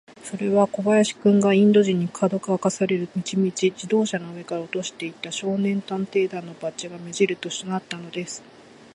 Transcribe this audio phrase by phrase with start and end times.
[0.23, 8.41] それは小林君が、インド人に、かどわかされる道々、自動車の上から落としていった、少年探偵団のバッジが目じるしとなったのです。